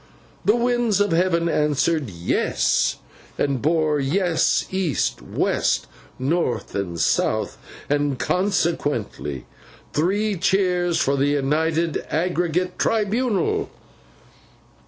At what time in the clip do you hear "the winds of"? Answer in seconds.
0.43-1.11